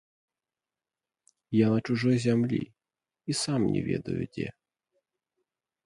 [1.57, 4.47] Я на чужой зямлі і сам не ведаю дзе.